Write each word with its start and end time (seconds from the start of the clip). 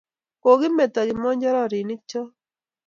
Ko 0.41 0.51
kemeto 0.61 0.99
kimojoronik 1.07 2.01
choo 2.09 2.27